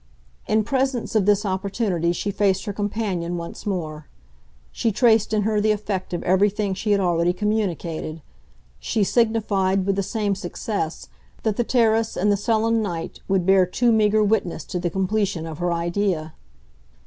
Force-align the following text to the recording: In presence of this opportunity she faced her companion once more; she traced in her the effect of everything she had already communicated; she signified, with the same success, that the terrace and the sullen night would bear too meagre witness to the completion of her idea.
In 0.47 0.63
presence 0.63 1.13
of 1.13 1.27
this 1.27 1.45
opportunity 1.45 2.11
she 2.11 2.31
faced 2.31 2.65
her 2.65 2.73
companion 2.73 3.37
once 3.37 3.67
more; 3.67 4.07
she 4.71 4.91
traced 4.91 5.31
in 5.31 5.43
her 5.43 5.61
the 5.61 5.71
effect 5.71 6.11
of 6.11 6.23
everything 6.23 6.73
she 6.73 6.89
had 6.89 6.99
already 6.99 7.33
communicated; 7.33 8.23
she 8.79 9.03
signified, 9.03 9.85
with 9.85 9.95
the 9.95 10.01
same 10.01 10.33
success, 10.33 11.07
that 11.43 11.55
the 11.55 11.63
terrace 11.63 12.17
and 12.17 12.31
the 12.31 12.35
sullen 12.35 12.81
night 12.81 13.19
would 13.27 13.45
bear 13.45 13.63
too 13.67 13.91
meagre 13.91 14.23
witness 14.23 14.63
to 14.65 14.79
the 14.79 14.89
completion 14.89 15.45
of 15.45 15.59
her 15.59 15.71
idea. 15.71 16.33